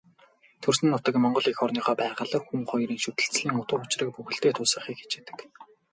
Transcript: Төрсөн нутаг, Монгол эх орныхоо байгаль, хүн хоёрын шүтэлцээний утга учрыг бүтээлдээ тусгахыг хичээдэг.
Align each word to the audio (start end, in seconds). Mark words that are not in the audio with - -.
Төрсөн 0.63 0.87
нутаг, 0.93 1.13
Монгол 1.21 1.45
эх 1.51 1.59
орныхоо 1.65 1.95
байгаль, 2.01 2.33
хүн 2.47 2.61
хоёрын 2.71 2.99
шүтэлцээний 3.03 3.59
утга 3.61 3.75
учрыг 3.83 4.09
бүтээлдээ 4.13 4.53
тусгахыг 4.55 4.95
хичээдэг. 4.99 5.37